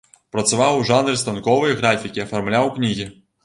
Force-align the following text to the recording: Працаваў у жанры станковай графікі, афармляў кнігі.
Працаваў 0.35 0.77
у 0.79 0.87
жанры 0.91 1.13
станковай 1.25 1.77
графікі, 1.85 2.27
афармляў 2.27 2.77
кнігі. 2.79 3.11